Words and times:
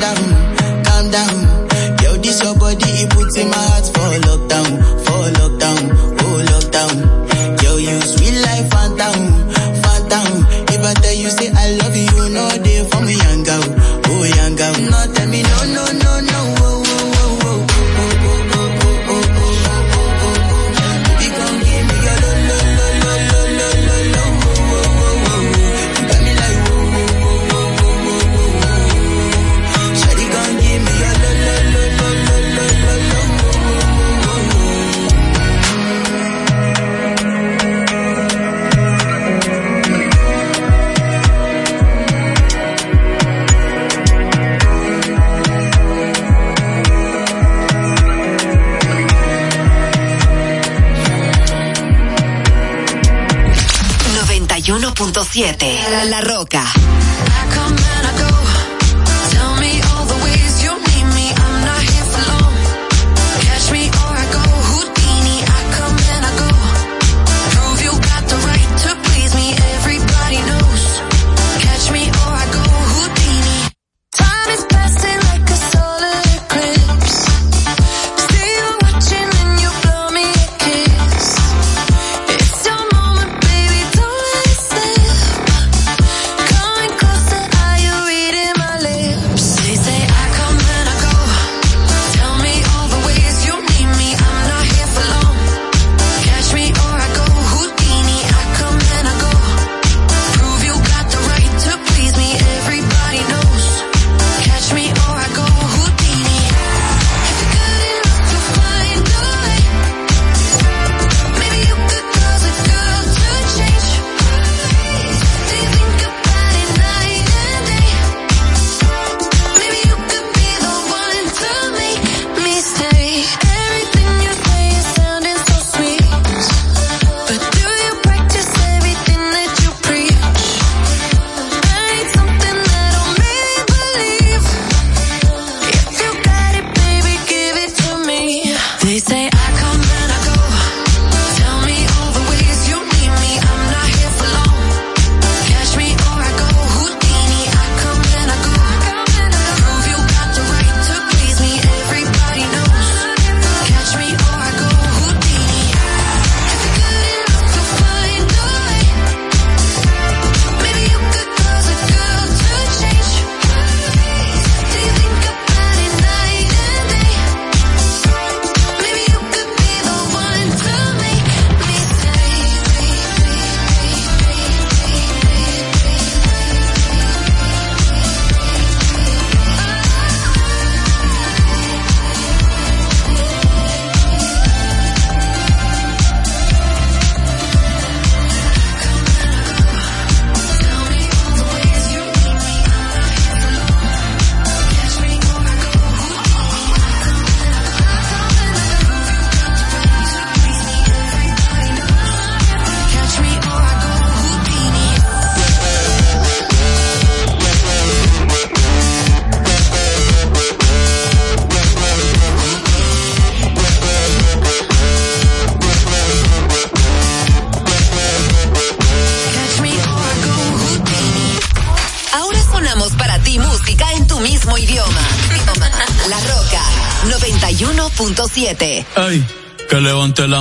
calm 0.00 0.14
down, 0.14 0.84
calm 0.84 1.10
down. 1.10 1.98
Yo, 2.02 2.16
this 2.16 2.42
your 2.42 2.54
body. 2.54 2.87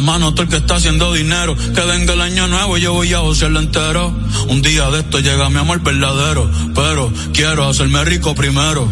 mano 0.08 0.32
todo 0.32 0.44
el 0.44 0.50
que 0.50 0.56
está 0.56 0.76
haciendo 0.76 1.12
dinero. 1.12 1.54
Que 1.76 1.82
venga 1.82 2.14
el 2.14 2.22
año 2.22 2.48
nuevo 2.48 2.78
y 2.78 2.82
yo 2.82 2.94
voy 2.94 3.14
a 3.14 3.20
josearlo 3.20 3.60
entero. 3.60 4.16
Un 4.48 4.62
día 4.62 4.90
de 4.90 5.00
esto 5.00 5.20
llega 5.20 5.50
mi 5.50 5.60
amor 5.60 5.82
verdadero, 5.82 6.50
pero 6.74 7.12
quiero 7.34 7.68
hacerme 7.68 8.06
rico 8.06 8.34
primero. 8.34 8.88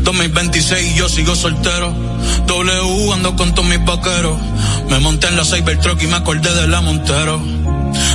2026 0.00 0.92
y 0.92 0.98
yo 0.98 1.08
sigo 1.08 1.36
soltero. 1.36 1.94
W 2.48 3.12
ando 3.12 3.36
con 3.36 3.54
todos 3.54 3.68
mis 3.68 3.84
vaqueros. 3.84 4.36
Me 4.90 4.98
monté 4.98 5.28
en 5.28 5.36
la 5.36 5.44
Cybertruck 5.44 6.02
y 6.02 6.08
me 6.08 6.16
acordé 6.16 6.52
de 6.52 6.66
la 6.66 6.80
Montero. 6.80 7.40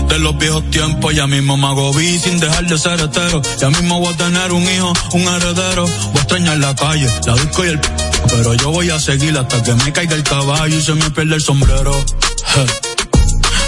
De 0.10 0.20
los 0.20 0.38
viejos 0.38 0.70
tiempos, 0.72 1.16
ya 1.16 1.28
mismo 1.28 1.56
me 1.56 1.68
hago 1.68 1.94
vi 1.94 2.20
sin 2.20 2.38
dejar 2.38 2.68
de 2.68 2.78
ser 2.78 3.00
hetero. 3.00 3.42
Ya 3.62 3.70
mismo 3.70 3.98
voy 4.02 4.14
a 4.14 4.18
tener 4.18 4.52
un 4.52 4.64
hijo, 4.64 4.92
un 5.14 5.22
heredero. 5.22 5.86
Voy 5.88 6.18
a 6.18 6.22
extrañar 6.22 6.58
la 6.58 6.76
calle, 6.76 7.10
la 7.26 7.34
disco 7.36 7.64
y 7.64 7.70
el... 7.70 7.80
p. 7.80 7.88
Pero 8.30 8.54
yo 8.56 8.72
voy 8.72 8.90
a 8.90 9.00
seguir 9.00 9.38
hasta 9.38 9.64
que 9.64 9.74
me 9.74 9.92
caiga 9.94 10.16
el 10.16 10.24
caballo 10.24 10.78
y 10.78 10.82
se 10.82 10.94
me 10.96 11.10
pierda 11.12 11.36
el 11.36 11.42
sombrero. 11.42 11.96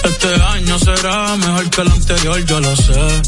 Este 0.03 0.41
año 0.41 0.79
será 0.79 1.35
mejor 1.37 1.69
que 1.69 1.81
el 1.81 1.87
anterior, 1.91 2.45
yo 2.45 2.59
lo 2.59 2.75
sé. 2.75 3.21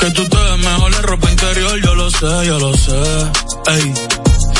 Que 0.00 0.10
tú 0.10 0.28
te 0.28 0.36
ves 0.36 0.58
mejor 0.58 0.94
en 0.94 1.02
ropa 1.02 1.30
interior, 1.30 1.80
yo 1.82 1.94
lo 1.94 2.10
sé, 2.10 2.46
yo 2.46 2.58
lo 2.58 2.76
sé. 2.76 3.02
Ey, 3.66 3.94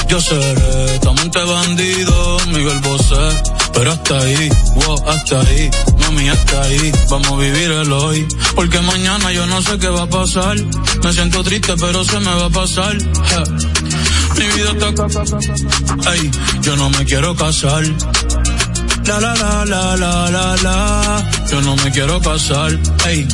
yo 0.09 0.21
seré 0.21 0.99
tamante 1.01 1.43
bandido, 1.43 2.39
Miguel 2.49 2.79
Bosé. 2.81 3.43
Pero 3.73 3.93
hasta 3.93 4.19
ahí, 4.19 4.49
wow, 4.77 5.09
hasta 5.09 5.41
ahí, 5.41 5.71
mami, 5.99 6.29
hasta 6.29 6.63
ahí, 6.63 6.93
vamos 7.11 7.33
a 7.33 7.37
vivir 7.37 7.71
el 7.73 7.93
hoy. 7.93 8.29
Porque 8.55 8.81
mañana 8.81 9.33
yo 9.33 9.47
no 9.47 9.61
sé 9.63 9.79
qué 9.79 9.89
va 9.89 10.03
a 10.03 10.07
pasar. 10.09 10.57
Me 11.03 11.13
siento 11.13 11.43
triste, 11.43 11.75
pero 11.81 12.05
se 12.05 12.21
me 12.21 12.33
va 12.35 12.47
a 12.47 12.51
pasar. 12.51 12.97
Mi 14.37 14.47
vida 14.47 14.71
está... 14.73 16.13
Ey, 16.13 16.31
yo 16.63 16.77
no 16.77 16.91
me 16.91 17.05
quiero 17.05 17.35
casar 17.35 17.85
la 19.07 19.21
la 19.21 19.35
la 19.35 19.65
la 19.67 19.97
la 19.97 20.31
la 20.31 20.57
la. 20.63 21.31
Yo 21.51 21.61
no 21.61 21.77
me 21.77 21.91
quiero 21.91 22.21
casar. 22.21 22.73
Ey. 23.07 23.29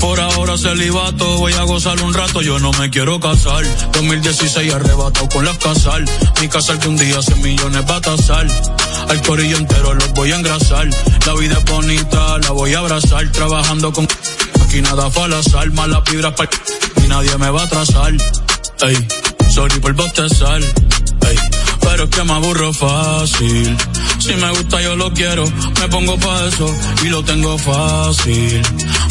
Por 0.00 0.20
ahora 0.20 0.58
celibato, 0.58 1.38
voy 1.38 1.52
a 1.52 1.62
gozar 1.62 2.00
un 2.02 2.12
rato, 2.12 2.42
yo 2.42 2.58
no 2.58 2.72
me 2.72 2.90
quiero 2.90 3.20
casar. 3.20 3.64
2016 3.92 4.74
arrebatado 4.74 5.28
con 5.28 5.44
las 5.44 5.56
casal. 5.58 6.04
Mi 6.40 6.48
casal 6.48 6.78
que 6.80 6.88
un 6.88 6.96
día 6.96 7.18
hace 7.18 7.34
millones 7.36 7.82
va 7.88 7.96
a 7.96 8.00
tasar. 8.00 8.46
Al 9.08 9.22
corillo 9.22 9.56
entero 9.56 9.94
los 9.94 10.12
voy 10.14 10.32
a 10.32 10.36
engrasar. 10.36 10.88
La 11.26 11.34
vida 11.34 11.58
es 11.58 11.64
bonita, 11.64 12.38
la 12.38 12.50
voy 12.50 12.74
a 12.74 12.80
abrazar. 12.80 13.30
Trabajando 13.30 13.92
con 13.92 14.08
aquí 14.64 14.82
nada 14.82 15.10
fue 15.10 15.24
al 15.24 15.34
azar. 15.34 15.70
Malas 15.70 16.02
vibras 16.10 16.34
para 16.34 16.50
y 17.04 17.08
nadie 17.08 17.38
me 17.38 17.50
va 17.50 17.62
a 17.62 17.64
atrasar. 17.64 18.12
Ey, 18.80 19.08
sorry 19.48 19.78
por 19.78 19.92
bostezar. 19.94 20.60
Pero 21.84 22.04
es 22.04 22.10
que 22.10 22.24
me 22.24 22.32
aburro 22.32 22.72
fácil. 22.72 23.76
Si 24.18 24.34
me 24.34 24.50
gusta 24.50 24.80
yo 24.80 24.96
lo 24.96 25.12
quiero, 25.12 25.44
me 25.80 25.88
pongo 25.88 26.18
pa' 26.18 26.46
eso 26.46 26.74
y 27.04 27.08
lo 27.08 27.22
tengo 27.22 27.58
fácil. 27.58 28.62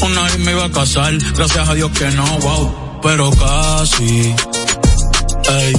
Una 0.01 0.24
vez 0.24 0.39
me 0.39 0.51
iba 0.51 0.65
a 0.65 0.72
casar, 0.72 1.15
gracias 1.36 1.70
a 1.70 1.74
Dios 1.75 1.92
que 1.92 2.10
no, 2.12 2.25
wow, 2.39 3.00
pero 3.03 3.30
casi. 3.32 4.36
Ey, 5.50 5.74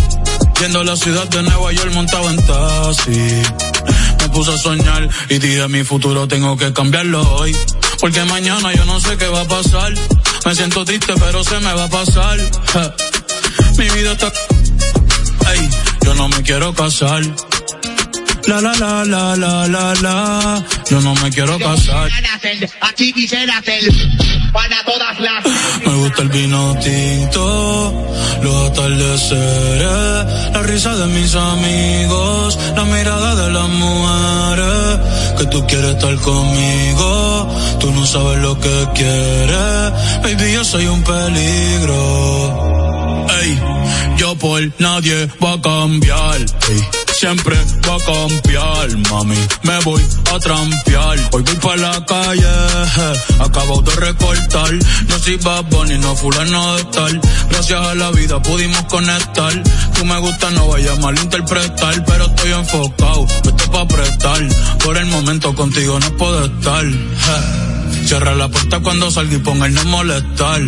yendo 0.60 0.84
la 0.84 0.96
ciudad 0.96 1.28
de 1.28 1.42
Nueva 1.42 1.72
York 1.72 1.92
montado 1.92 2.30
en 2.30 2.36
taxi. 2.46 3.42
Me 4.20 4.28
puse 4.28 4.52
a 4.52 4.56
soñar 4.56 5.08
y 5.28 5.38
dije 5.38 5.66
mi 5.68 5.82
futuro 5.84 6.28
tengo 6.28 6.56
que 6.56 6.72
cambiarlo 6.72 7.22
hoy. 7.36 7.56
Porque 8.00 8.22
mañana 8.24 8.72
yo 8.72 8.84
no 8.84 9.00
sé 9.00 9.16
qué 9.16 9.26
va 9.26 9.40
a 9.40 9.48
pasar. 9.48 9.92
Me 10.46 10.54
siento 10.54 10.84
triste 10.84 11.12
pero 11.18 11.42
se 11.42 11.58
me 11.58 11.74
va 11.74 11.84
a 11.84 11.88
pasar. 11.88 12.38
Mi 13.78 13.88
vida 13.90 14.12
está... 14.12 14.32
yo 16.04 16.14
no 16.14 16.28
me 16.28 16.42
quiero 16.42 16.73
casar. 16.75 17.23
La 18.46 18.61
la 18.61 18.75
la 18.75 19.04
la 19.04 19.37
la 19.37 19.66
la 19.66 19.94
la. 20.02 20.64
Yo 20.90 21.00
no 21.00 21.14
me 21.14 21.30
quiero 21.30 21.58
casar. 21.58 22.11
Aquí 22.82 23.12
quisiera 23.12 23.58
hacer 23.58 23.82
para 24.52 24.84
todas 24.84 25.18
las. 25.18 25.44
Me 25.87 25.94
gusta 25.94 26.23
el 26.23 26.28
vino 26.28 26.78
tinto, 26.78 28.06
los 28.42 28.70
atardeceres, 28.70 30.52
la 30.52 30.62
risa 30.62 30.94
de 30.94 31.06
mis 31.06 31.34
amigos, 31.34 32.58
la 32.76 32.84
mirada 32.84 33.34
de 33.34 33.50
las 33.50 33.68
mujeres. 33.68 34.99
Que 35.38 35.46
tú 35.46 35.66
quieres 35.66 35.92
estar 35.92 36.14
conmigo, 36.16 37.49
tú 37.80 37.90
no 37.92 38.06
sabes 38.06 38.38
lo 38.40 38.58
que 38.61 38.88
quieres. 38.94 39.92
Baby, 40.23 40.52
yo 40.52 40.64
soy 40.64 40.87
un 40.87 41.02
peligro. 41.02 41.96
Ey, 43.40 43.74
por 44.34 44.60
nadie 44.78 45.28
va 45.42 45.52
a 45.54 45.60
cambiar. 45.60 46.38
Siempre 47.12 47.56
va 47.88 47.94
a 47.94 47.98
cambiar, 47.98 49.10
mami. 49.10 49.36
Me 49.62 49.78
voy 49.80 50.02
a 50.32 50.38
trampear. 50.38 51.18
Hoy 51.32 51.42
voy 51.42 51.56
para 51.56 51.76
la 51.76 52.04
calle, 52.04 52.46
acabo 53.38 53.82
de 53.82 53.94
recortar. 53.96 54.74
No 55.08 55.18
soy 55.18 55.36
Bad 55.36 55.64
Bunny, 55.70 55.98
no 55.98 56.16
fulano 56.16 56.76
de 56.76 56.84
tal. 56.84 57.20
Gracias 57.50 57.80
a 57.80 57.94
la 57.94 58.10
vida 58.10 58.42
pudimos 58.42 58.82
conectar. 58.84 59.62
Tú 59.94 60.04
me 60.04 60.18
gusta, 60.18 60.50
no 60.50 60.68
vayas 60.68 60.98
a 60.98 61.00
malinterpretar, 61.00 62.04
pero 62.04 62.26
estoy 62.26 62.52
enfocado. 62.52 63.26
Esto 63.26 63.70
pa' 63.70 63.88
prestar. 63.88 64.48
Por 64.82 64.96
el 64.96 65.06
momento 65.06 65.54
contigo 65.54 65.98
no 66.00 66.16
puedo 66.16 66.44
estar. 66.44 66.84
Cierra 68.06 68.34
la 68.34 68.48
puerta 68.48 68.80
cuando 68.80 69.10
salga 69.10 69.34
y 69.34 69.38
ponga 69.38 69.66
el 69.66 69.74
no 69.74 69.84
molestar. 69.84 70.60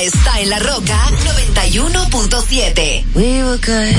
Está 0.00 0.40
en 0.40 0.50
la 0.50 0.58
roca 0.58 1.10
91.7. 1.24 3.04
We 3.14 3.42
were 3.42 3.58
good, 3.58 3.94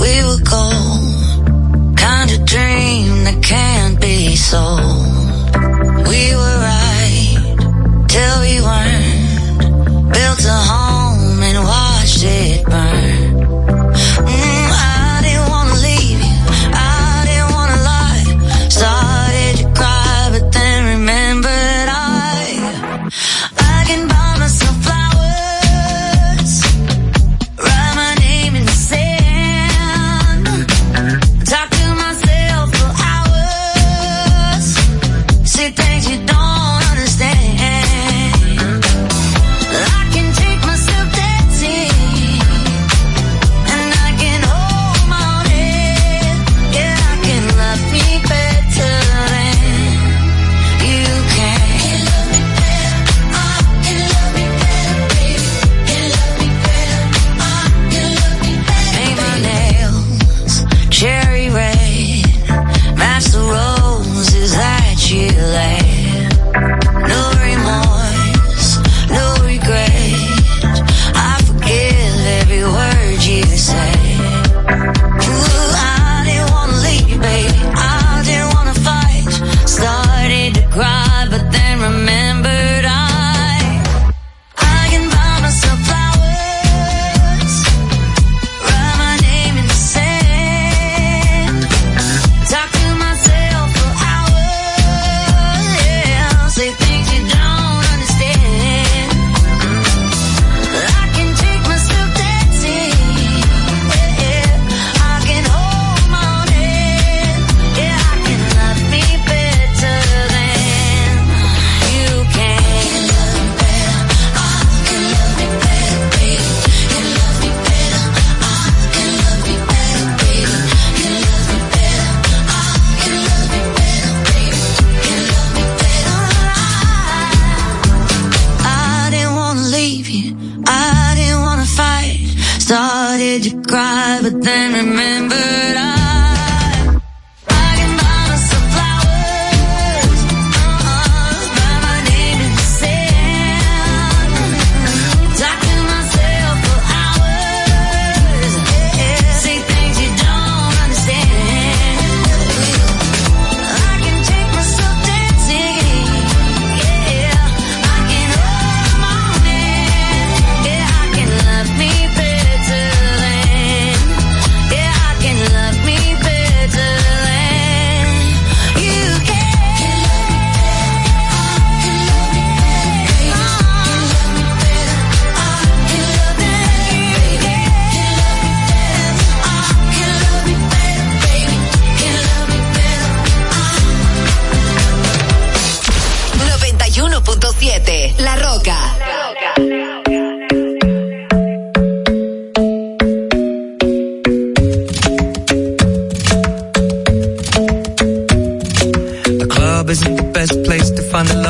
we 0.00 0.24
were 0.24 0.42
gold. 0.44 1.96
Kind 1.96 2.30
of 2.30 2.44
dream 2.44 3.24
that 3.24 3.42
can't 3.42 4.00
be 4.00 4.36
sold. 4.36 4.78
We 6.08 6.34
were 6.34 6.58
right 6.60 8.06
till 8.08 8.40
we 8.40 8.60
weren't. 8.60 8.97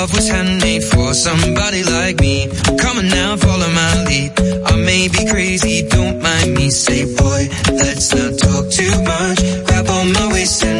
Love 0.00 0.14
was 0.14 0.30
handmade 0.30 0.82
for 0.82 1.12
somebody 1.12 1.84
like 1.84 2.18
me. 2.20 2.48
Come 2.80 2.96
on 2.96 3.08
now, 3.08 3.36
follow 3.36 3.68
my 3.68 4.04
lead. 4.04 4.32
I 4.64 4.76
may 4.76 5.08
be 5.08 5.28
crazy, 5.28 5.86
don't 5.86 6.22
mind 6.22 6.54
me. 6.54 6.70
Say, 6.70 7.04
boy, 7.04 7.48
let's 7.68 8.08
not 8.14 8.32
talk 8.38 8.70
too 8.70 8.96
much. 9.04 9.38
Grab 9.66 9.88
on 9.90 10.12
my 10.14 10.32
waist 10.32 10.64
and 10.64 10.79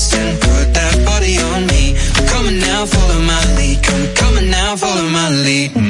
Waist 0.00 0.12
put 0.40 0.72
that 0.72 1.04
body 1.04 1.36
on 1.36 1.66
me. 1.66 1.94
Come 2.30 2.46
on 2.46 2.58
now, 2.58 2.86
follow 2.86 3.20
my 3.20 3.44
lead. 3.56 3.82
Come, 4.16 4.38
on 4.38 4.50
now, 4.50 4.74
follow 4.74 5.06
my 5.10 5.28
lead. 5.28 5.89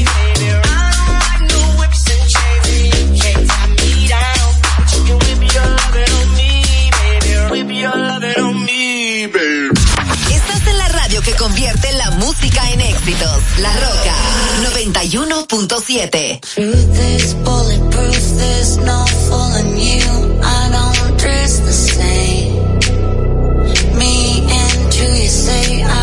Que 11.23 11.33
convierte 11.35 11.91
la 11.93 12.11
música 12.11 12.69
en 12.71 12.81
éxitos. 12.81 13.43
La 13.59 13.71
Roca 13.73 14.15
91.7. 14.75 16.39
Truth 16.41 16.99
is 16.99 17.33
bulletproof, 17.43 18.37
there's 18.37 18.77
no 18.77 19.05
fooling 19.27 19.77
you. 19.77 20.39
I 20.41 20.69
don't 20.71 21.17
dress 21.19 21.59
the 21.59 21.73
same. 21.73 22.53
Me 23.97 24.47
and 24.49 24.93
who 24.93 25.05
you 25.05 25.29
say 25.29 25.83
I 25.83 26.00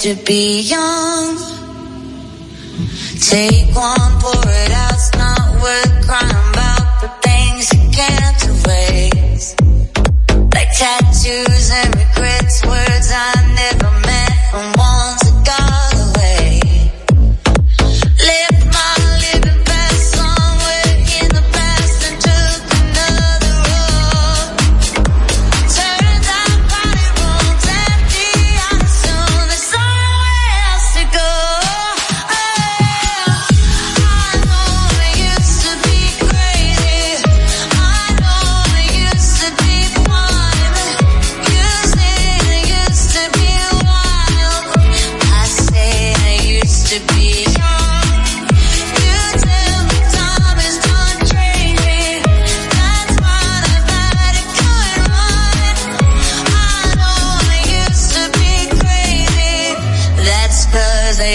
to 0.00 0.14
be 0.24 0.62
young. 0.62 1.36
Take 3.20 3.74
one, 3.74 4.18
pour 4.18 4.49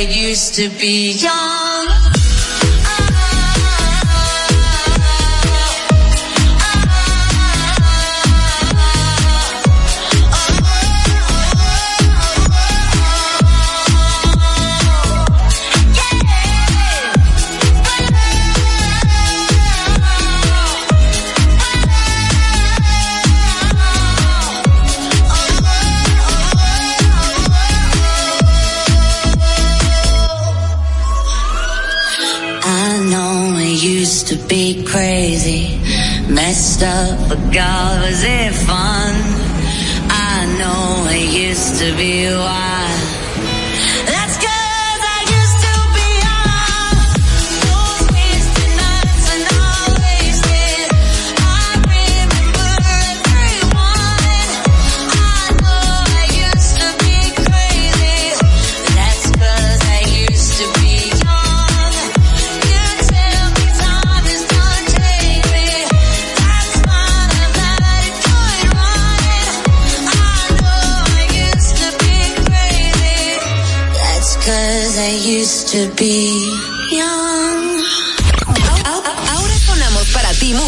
used 0.03 0.55
to 0.55 0.69
be 0.69 1.12
young. 1.12 1.64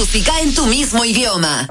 Música 0.07 0.39
en 0.39 0.53
tu 0.53 0.65
mismo 0.67 1.03
idioma. 1.03 1.67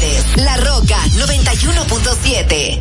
prefieres. 0.00 0.24
La 0.36 0.56
Roca 0.56 0.96
91.7. 1.16 2.80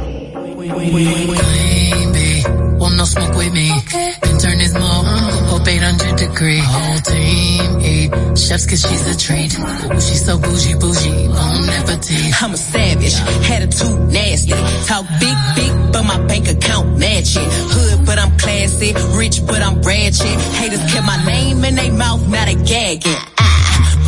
Baby, 0.58 2.44
want 2.78 2.96
no 2.96 3.06
smoke 3.06 3.36
with 3.36 3.54
me. 3.54 3.72
Then 3.92 4.38
turn 4.38 4.58
this 4.58 4.74
mug 4.74 5.06
uh-huh. 5.06 5.56
up 5.56 5.68
800 5.68 6.16
degree. 6.16 6.60
Whole 6.60 7.00
team 7.00 7.80
eat 7.82 8.14
eh. 8.14 8.36
chefs 8.36 8.66
cause 8.66 8.82
she's 8.82 9.06
a 9.08 9.18
treat. 9.18 9.58
Ooh, 9.60 10.00
she's 10.00 10.26
so 10.26 10.38
bougie, 10.38 10.76
bougie, 10.76 11.28
bon 11.28 11.70
appetit. 11.70 12.42
I'm 12.42 12.54
a 12.54 12.58
savage, 12.58 13.16
attitude 13.50 14.12
nasty. 14.12 14.54
Talk 14.88 15.06
big, 15.20 15.38
big, 15.56 15.92
but 15.92 16.04
my 16.04 16.20
bank 16.28 16.48
account 16.48 16.98
match 16.98 17.36
it. 17.36 17.48
Hood, 17.74 18.06
but 18.06 18.18
I'm 18.20 18.38
classy. 18.38 18.94
Rich, 19.18 19.46
but 19.46 19.62
I'm 19.62 19.82
ratchet. 19.82 20.40
Haters 20.60 20.84
kept 20.92 21.06
my 21.06 21.24
name 21.26 21.64
in 21.64 21.76
their 21.76 21.92
mouth, 21.94 22.28
now 22.28 22.46
they 22.46 22.56
gagging. 22.56 23.59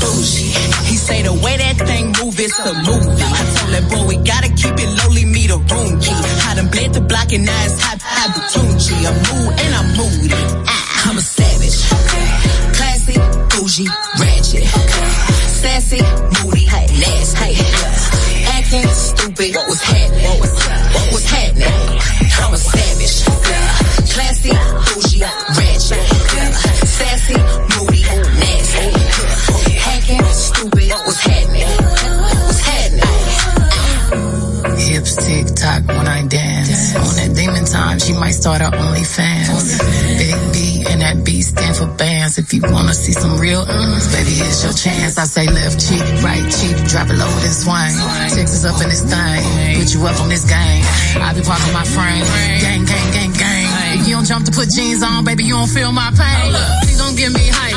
Bougie. 0.01 0.51
He 0.89 0.97
say 0.97 1.21
the 1.21 1.33
way 1.33 1.55
that 1.57 1.77
thing 1.87 2.07
move, 2.19 2.39
it's 2.39 2.57
a 2.59 2.73
movie. 2.73 3.21
I 3.21 3.43
told 3.55 3.71
that 3.71 3.85
boy 3.89 4.03
we 4.09 4.15
gotta 4.25 4.49
keep 4.49 4.73
it 4.73 4.89
lowly, 4.99 5.25
me 5.25 5.47
the 5.47 5.57
room 5.57 6.01
key. 6.01 6.17
I 6.49 6.55
done 6.55 6.69
bled 6.73 6.93
the 6.93 7.01
block 7.01 7.31
and 7.31 7.45
now 7.45 7.65
it's 7.65 7.79
hot, 7.79 8.01
hot 8.01 8.33
Batunchi. 8.35 8.97
I'm 9.05 9.17
mood 9.29 9.53
and 9.61 9.71
I'm 9.77 9.87
moody. 9.97 10.41
Ah, 10.65 11.09
I'm 11.09 11.17
a 11.17 11.21
savage. 11.21 11.77
Classy, 12.75 13.15
bougie, 13.53 13.87
ratchet. 14.19 14.65
Sassy, 15.61 16.01
moody, 16.41 16.65
nasty. 16.97 17.61
Acting 18.57 18.87
stupid, 18.89 19.55
was 19.69 19.81
start 38.41 38.61
her 38.61 38.73
OnlyFans. 38.73 39.77
Big 40.17 40.33
B 40.49 40.81
and 40.89 41.01
that 41.01 41.21
B 41.23 41.41
stand 41.45 41.77
for 41.77 41.85
bands. 41.85 42.39
If 42.39 42.51
you 42.53 42.61
wanna 42.65 42.93
see 42.93 43.13
some 43.13 43.37
real 43.37 43.61
uns, 43.61 44.09
baby, 44.09 44.33
it's 44.41 44.65
your 44.65 44.73
chance. 44.73 45.19
I 45.21 45.25
say 45.25 45.45
left 45.45 45.77
cheek, 45.77 46.01
right 46.25 46.41
cheek, 46.49 46.73
drop 46.89 47.07
it 47.13 47.21
low 47.21 47.29
and 47.29 47.53
swing. 47.53 47.93
Texas 48.33 48.65
up 48.65 48.81
in 48.81 48.89
this 48.89 49.05
thing, 49.05 49.77
put 49.77 49.93
you 49.93 50.01
up 50.09 50.17
on 50.19 50.29
this 50.29 50.45
game. 50.49 50.81
I 51.21 51.37
be 51.37 51.45
parking 51.45 51.73
my 51.73 51.85
frame, 51.85 52.25
gang, 52.65 52.83
gang, 52.89 53.09
gang, 53.13 53.33
gang. 53.37 53.69
If 54.01 54.07
you 54.07 54.15
don't 54.17 54.25
jump 54.25 54.45
to 54.49 54.51
put 54.51 54.73
jeans 54.73 55.03
on, 55.03 55.23
baby, 55.23 55.43
you 55.45 55.53
don't 55.53 55.69
feel 55.69 55.91
my 55.91 56.09
pain. 56.17 56.49
Please 56.81 56.97
don't 56.97 57.15
give 57.15 57.31
me 57.33 57.45
hype. 57.45 57.70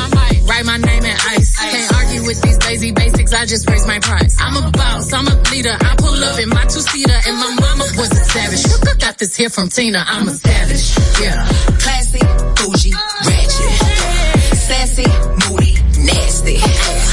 Write 0.47 0.65
my 0.65 0.77
name 0.77 1.03
in 1.03 1.17
ice. 1.35 1.57
Can't 1.57 1.93
argue 1.95 2.21
with 2.25 2.41
these 2.41 2.59
lazy 2.65 2.91
basics. 2.91 3.33
I 3.33 3.45
just 3.45 3.69
raise 3.69 3.85
my 3.87 3.99
price. 3.99 4.37
I'm 4.39 4.55
a 4.63 4.71
boss. 4.71 5.11
I'm 5.13 5.27
a 5.27 5.35
leader. 5.51 5.75
I 5.79 5.95
pull 5.97 6.23
up 6.23 6.39
in 6.39 6.49
my 6.49 6.63
two 6.65 6.81
seater, 6.81 7.19
and 7.27 7.35
my 7.37 7.55
mama 7.59 7.85
was 7.97 8.11
a 8.11 8.23
savage. 8.25 8.63
Look, 8.71 8.87
I 8.87 8.97
Got 9.05 9.17
this 9.19 9.35
here 9.35 9.49
from 9.49 9.69
Tina. 9.69 10.03
I'm 10.05 10.27
a 10.27 10.31
savage. 10.31 10.97
Yeah. 11.21 11.45
Classy, 11.79 12.19
bougie, 12.57 12.93
ratchet. 13.25 14.57
Sassy, 14.57 15.05
moody, 15.49 15.73
nasty. 16.05 17.04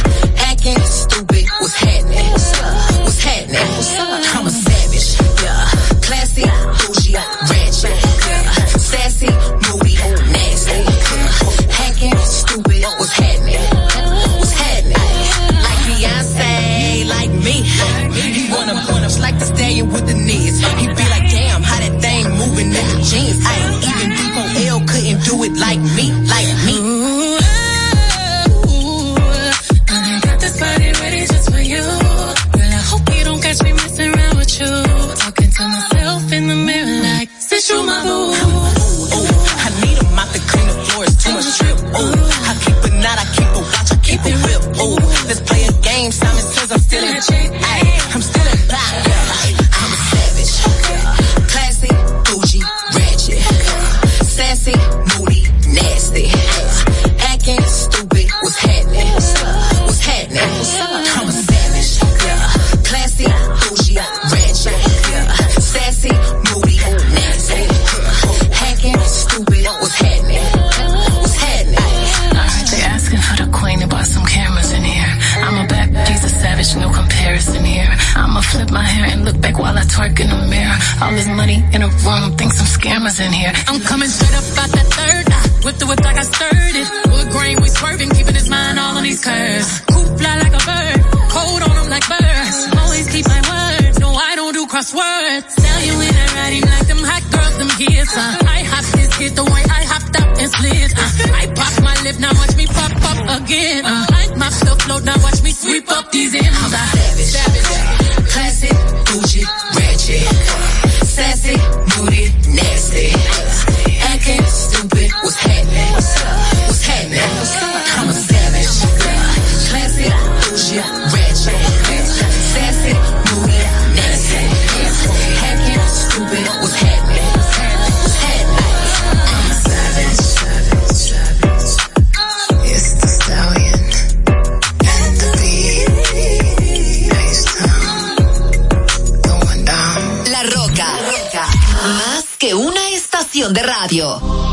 estación 143.32 143.54
de 143.54 143.62
radio. 143.62 144.51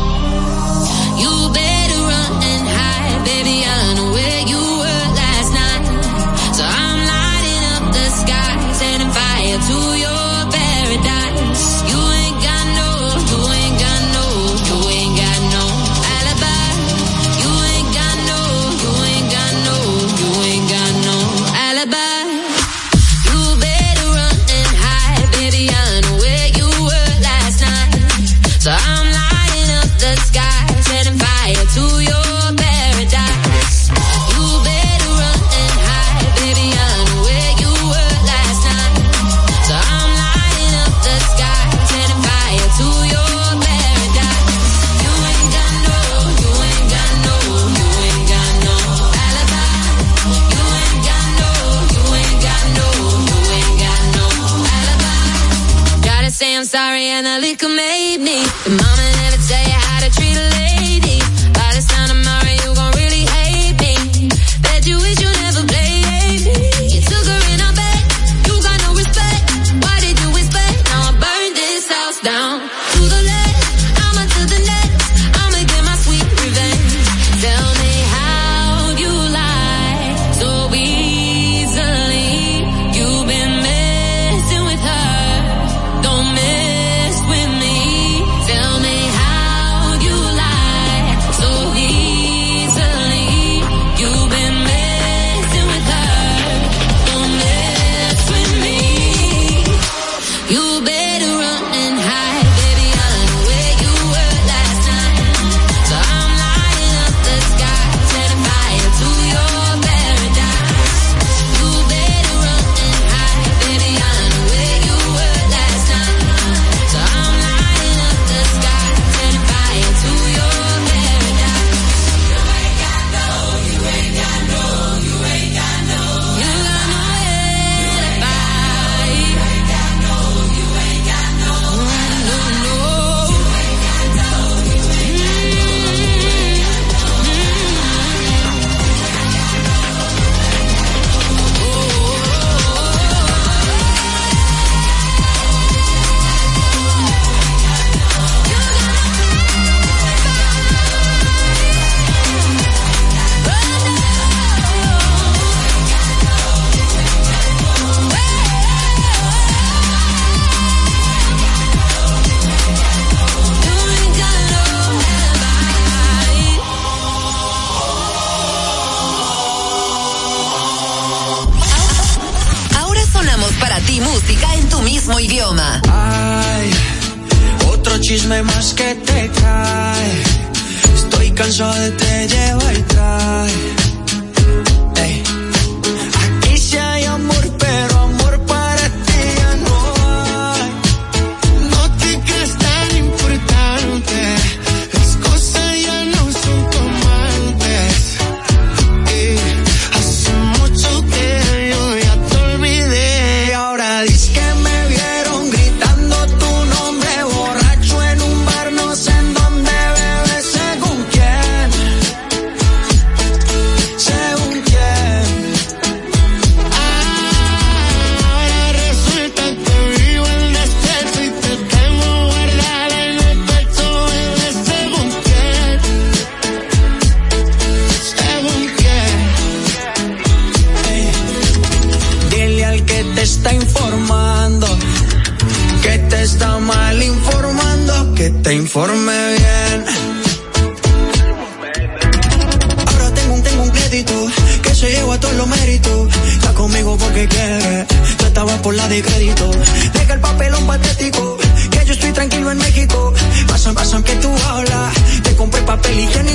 crédito, 243.90 244.28
que 244.62 244.74
se 244.74 244.88
lleva 244.90 245.18
todos 245.18 245.34
los 245.34 245.48
méritos. 245.48 246.08
Está 246.32 246.54
conmigo 246.54 246.96
porque 246.96 247.26
quiere, 247.26 247.86
yo 248.20 248.26
estaba 248.26 248.62
por 248.62 248.74
la 248.74 248.86
de 248.88 249.02
crédito. 249.02 249.50
Deja 249.92 250.14
el 250.14 250.20
papelón 250.20 250.66
patético, 250.66 251.36
que 251.70 251.84
yo 251.84 251.92
estoy 251.92 252.12
tranquilo 252.12 252.52
en 252.52 252.58
México. 252.58 253.12
Pasan, 253.48 253.74
pasan 253.74 254.02
que 254.02 254.14
tú 254.16 254.30
hablas, 254.48 254.94
te 255.22 255.34
compré 255.34 255.62
papel 255.62 255.98
higiénico 255.98 256.29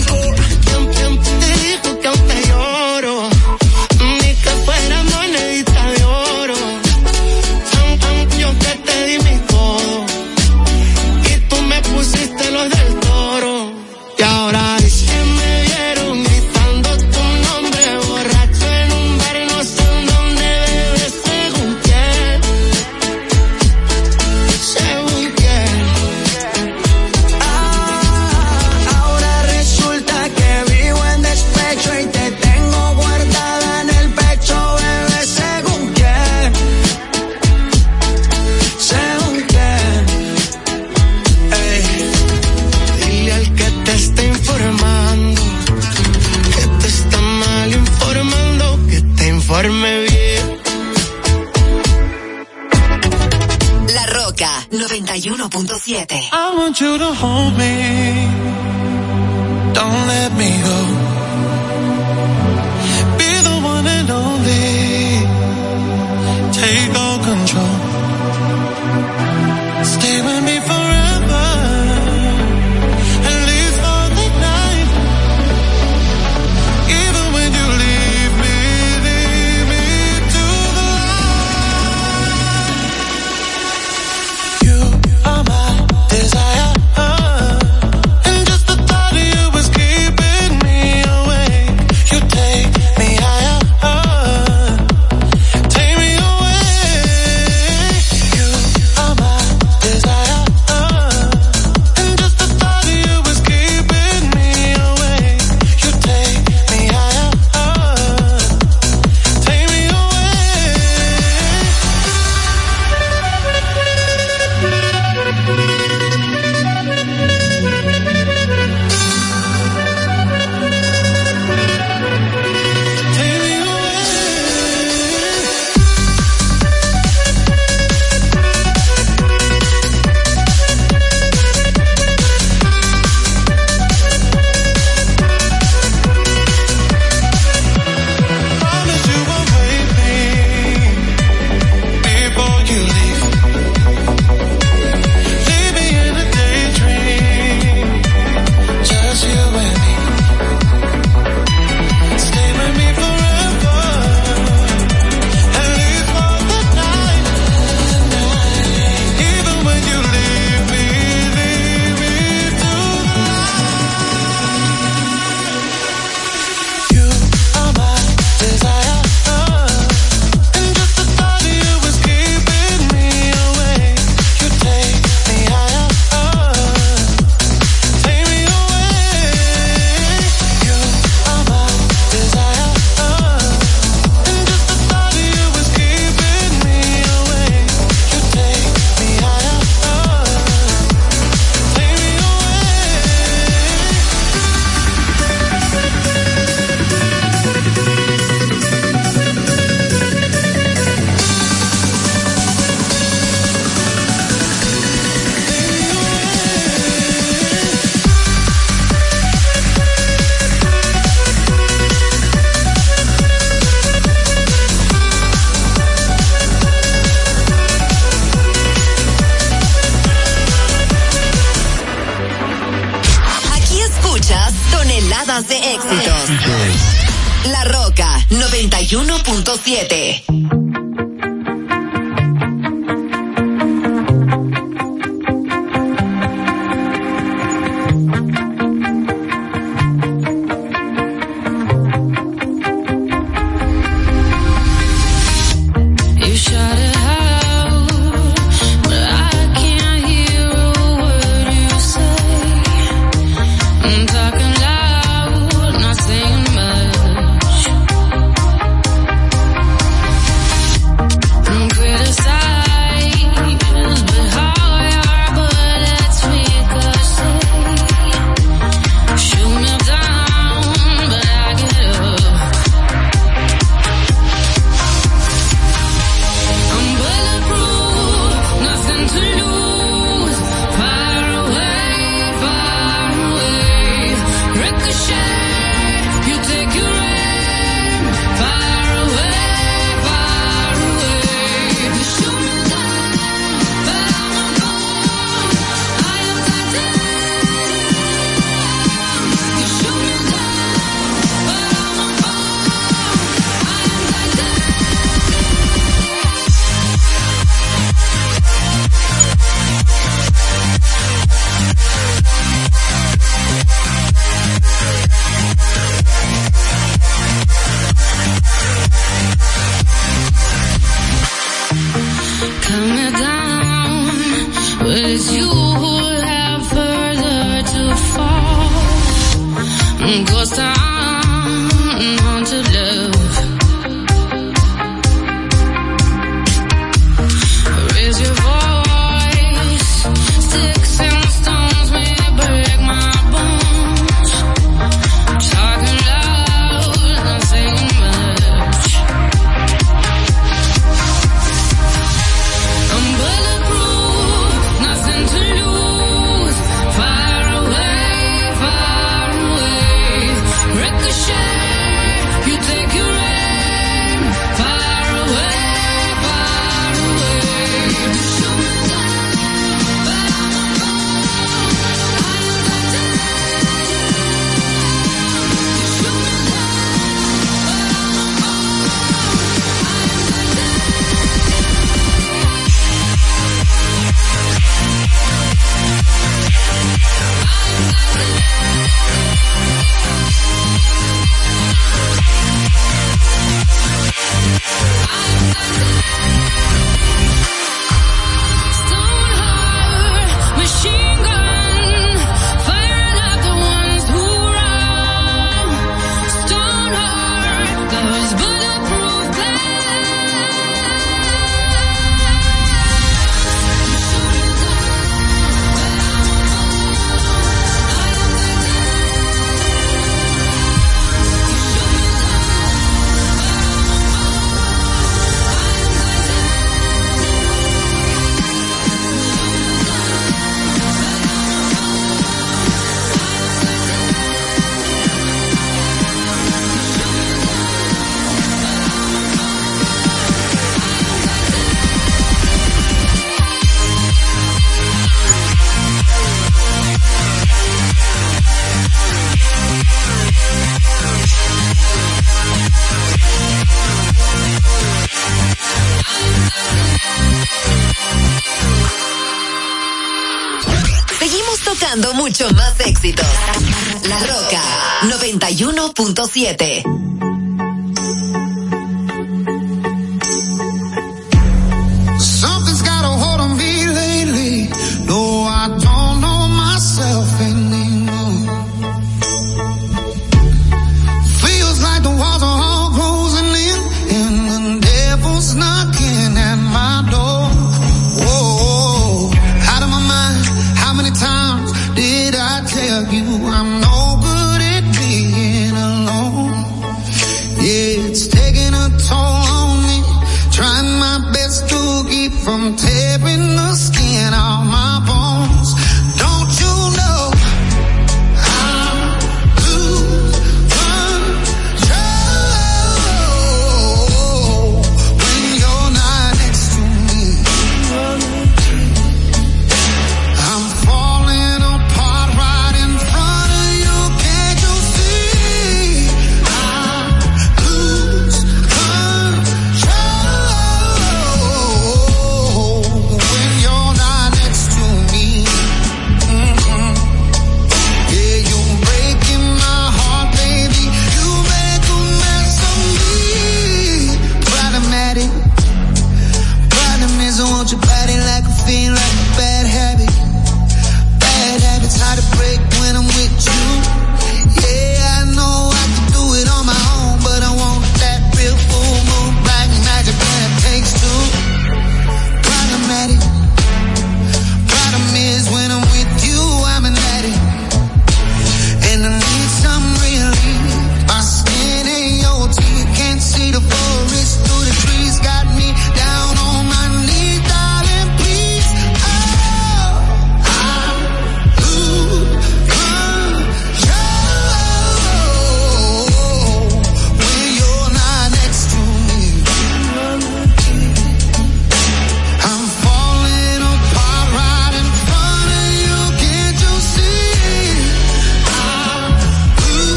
91.7. 466.15 467.04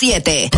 91.7. 0.00 0.49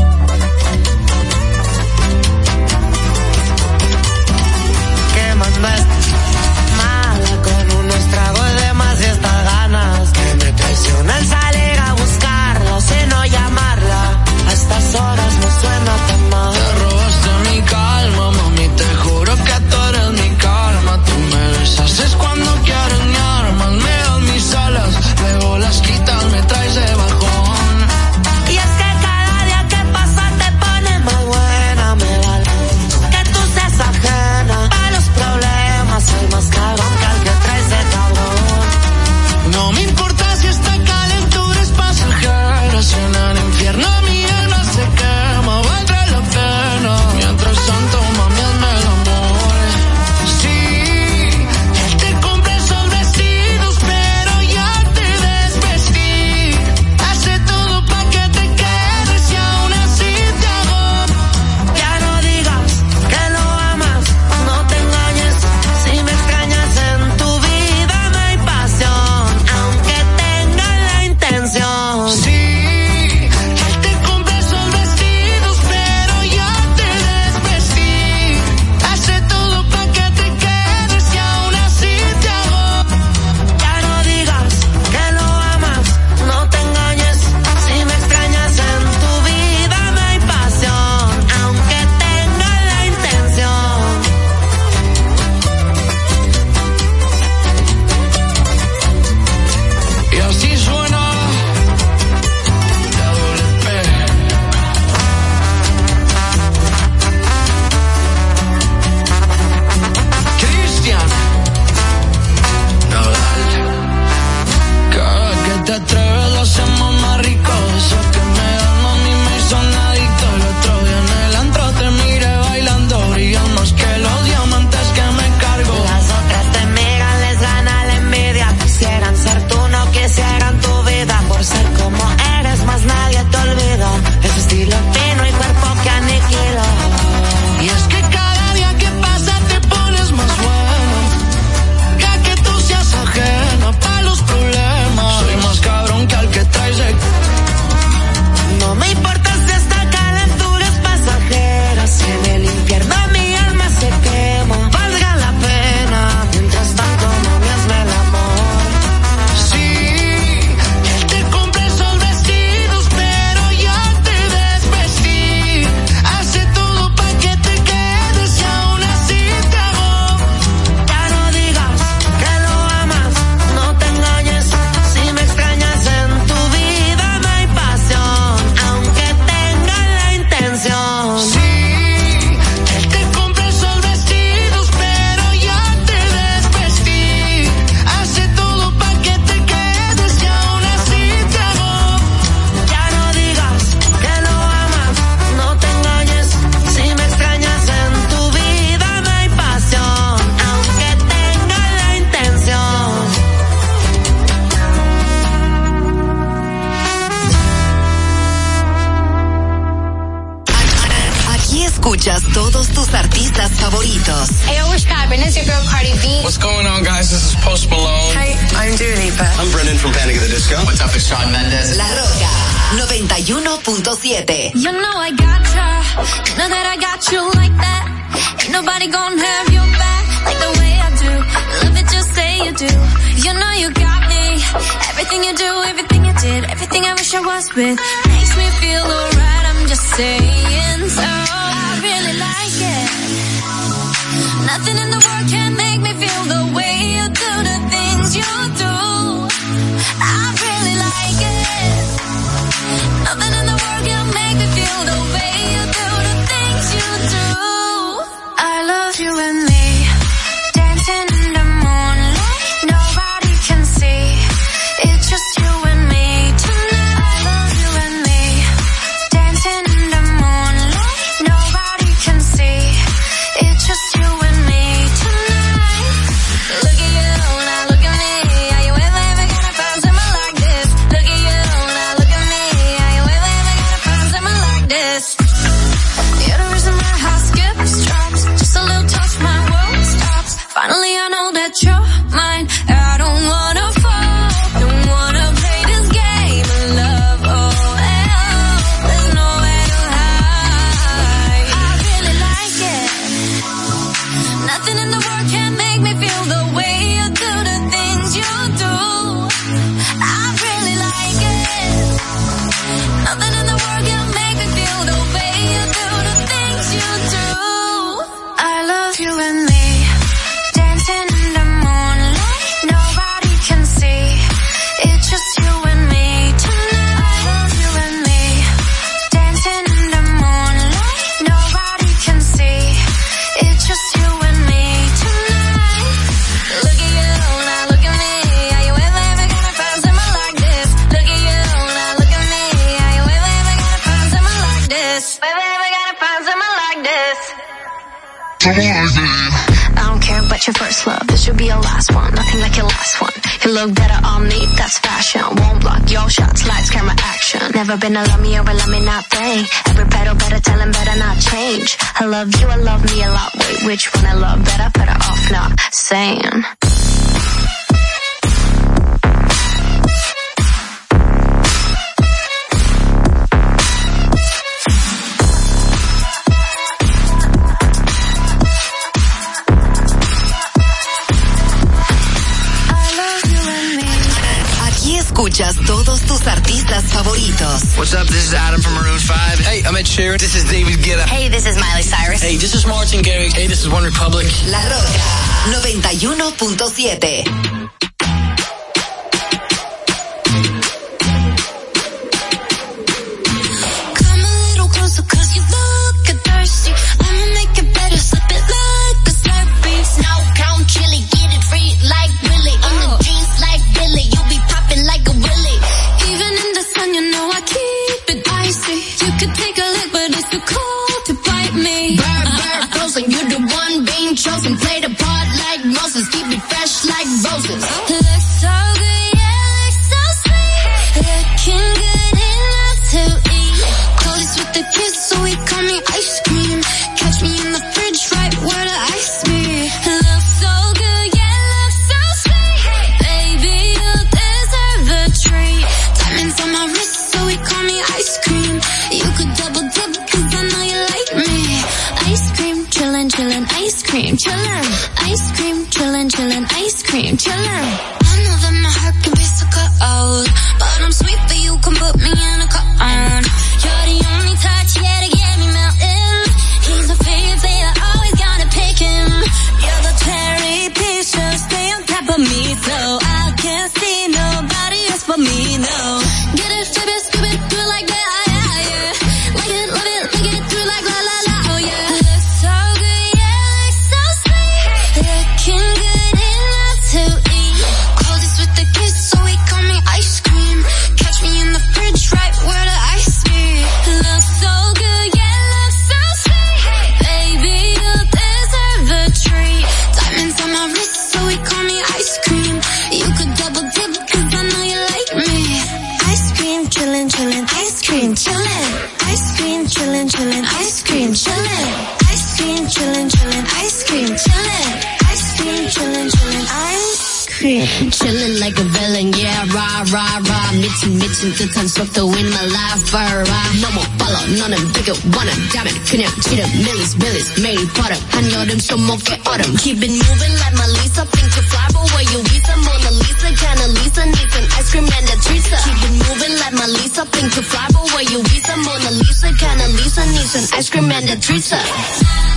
been 529.83 529.99
moving 529.99 530.35
like 530.39 530.55
Melissa. 530.55 531.03
Think 531.11 531.35
you 531.35 531.43
fly, 531.51 531.67
but 531.75 531.83
where 531.91 532.07
you 532.07 532.23
Lisa? 532.23 532.55
Mona 532.55 532.91
Lisa, 533.03 533.29
kinda 533.35 533.67
Lisa 533.75 534.05
needs 534.07 534.35
an 534.39 534.47
ice 534.55 534.71
cream 534.71 534.87
and 534.87 535.09
a 535.11 535.17
treat. 535.27 535.43
She 535.43 535.73
been 535.83 535.97
moving 536.07 536.35
like 536.39 536.55
Melissa. 536.55 537.05
Think 537.11 537.35
you 537.35 537.43
fly, 537.43 537.67
but 537.75 537.85
where 537.91 538.07
you 538.07 538.19
Lisa? 538.23 538.57
Mona 538.63 538.91
Lisa, 539.03 539.29
kinda 539.35 539.67
Lisa 539.75 540.07
needs 540.07 540.35
an 540.39 540.47
ice 540.55 540.71
cream 540.71 540.93
and 540.93 541.11
a 541.11 541.17
treat. 541.19 542.32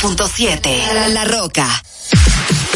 101.7. 0.00 1.12
La 1.12 1.24
Roca. 1.26 1.89